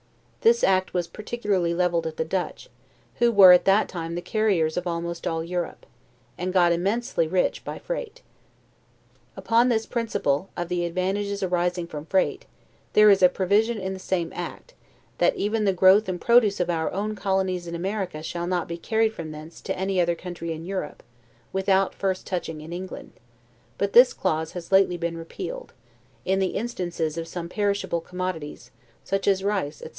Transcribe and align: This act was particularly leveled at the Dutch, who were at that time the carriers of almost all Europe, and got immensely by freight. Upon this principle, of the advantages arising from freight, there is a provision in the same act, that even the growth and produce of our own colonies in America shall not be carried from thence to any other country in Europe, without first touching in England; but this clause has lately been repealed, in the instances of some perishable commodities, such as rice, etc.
This 0.39 0.63
act 0.63 0.95
was 0.95 1.05
particularly 1.07 1.75
leveled 1.75 2.07
at 2.07 2.17
the 2.17 2.25
Dutch, 2.25 2.71
who 3.17 3.31
were 3.31 3.51
at 3.51 3.65
that 3.65 3.87
time 3.87 4.15
the 4.15 4.23
carriers 4.23 4.75
of 4.75 4.87
almost 4.87 5.27
all 5.27 5.43
Europe, 5.43 5.85
and 6.39 6.51
got 6.51 6.71
immensely 6.71 7.27
by 7.63 7.77
freight. 7.77 8.23
Upon 9.37 9.69
this 9.69 9.85
principle, 9.85 10.49
of 10.57 10.69
the 10.69 10.83
advantages 10.85 11.43
arising 11.43 11.85
from 11.85 12.07
freight, 12.07 12.47
there 12.93 13.11
is 13.11 13.21
a 13.21 13.29
provision 13.29 13.77
in 13.77 13.93
the 13.93 13.99
same 13.99 14.31
act, 14.33 14.73
that 15.19 15.35
even 15.35 15.65
the 15.65 15.73
growth 15.73 16.09
and 16.09 16.19
produce 16.19 16.59
of 16.59 16.71
our 16.71 16.91
own 16.91 17.15
colonies 17.15 17.67
in 17.67 17.75
America 17.75 18.23
shall 18.23 18.47
not 18.47 18.67
be 18.67 18.77
carried 18.79 19.13
from 19.13 19.29
thence 19.29 19.61
to 19.61 19.77
any 19.77 20.01
other 20.01 20.15
country 20.15 20.51
in 20.51 20.65
Europe, 20.65 21.03
without 21.53 21.93
first 21.93 22.25
touching 22.25 22.61
in 22.61 22.73
England; 22.73 23.11
but 23.77 23.93
this 23.93 24.11
clause 24.11 24.53
has 24.53 24.71
lately 24.71 24.97
been 24.97 25.17
repealed, 25.19 25.73
in 26.25 26.39
the 26.39 26.55
instances 26.57 27.15
of 27.19 27.27
some 27.27 27.47
perishable 27.47 28.01
commodities, 28.01 28.71
such 29.03 29.27
as 29.27 29.43
rice, 29.43 29.81
etc. 29.83 29.89